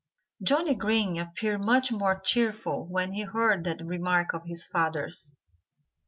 Johnnie 0.41 0.73
Green 0.73 1.19
appeared 1.19 1.63
much 1.63 1.91
more 1.91 2.19
cheerful 2.21 2.87
when 2.87 3.13
he 3.13 3.21
heard 3.21 3.65
that 3.65 3.85
remark 3.85 4.33
of 4.33 4.45
his 4.45 4.65
father's. 4.65 5.35